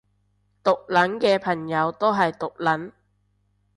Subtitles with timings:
[0.63, 2.91] 毒撚嘅朋友都係毒撚